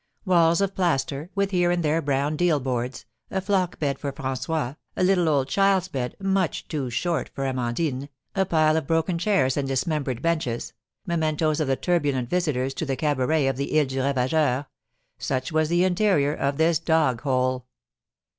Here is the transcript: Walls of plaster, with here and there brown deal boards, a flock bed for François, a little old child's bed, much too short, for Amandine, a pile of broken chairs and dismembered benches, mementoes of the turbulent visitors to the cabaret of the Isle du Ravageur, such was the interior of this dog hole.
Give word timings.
Walls 0.25 0.61
of 0.61 0.73
plaster, 0.73 1.29
with 1.35 1.51
here 1.51 1.69
and 1.69 1.83
there 1.83 2.01
brown 2.01 2.35
deal 2.35 2.59
boards, 2.59 3.05
a 3.29 3.39
flock 3.39 3.77
bed 3.77 3.99
for 3.99 4.11
François, 4.11 4.75
a 4.97 5.03
little 5.03 5.29
old 5.29 5.47
child's 5.47 5.89
bed, 5.89 6.15
much 6.19 6.67
too 6.67 6.89
short, 6.89 7.29
for 7.35 7.45
Amandine, 7.45 8.09
a 8.35 8.43
pile 8.43 8.75
of 8.77 8.87
broken 8.87 9.19
chairs 9.19 9.57
and 9.57 9.67
dismembered 9.67 10.23
benches, 10.23 10.73
mementoes 11.07 11.59
of 11.59 11.67
the 11.67 11.75
turbulent 11.75 12.31
visitors 12.31 12.73
to 12.73 12.85
the 12.87 12.95
cabaret 12.97 13.45
of 13.45 13.57
the 13.57 13.77
Isle 13.79 13.85
du 13.85 13.99
Ravageur, 14.01 14.65
such 15.19 15.51
was 15.51 15.69
the 15.69 15.83
interior 15.83 16.33
of 16.33 16.57
this 16.57 16.79
dog 16.79 17.21
hole. 17.21 17.67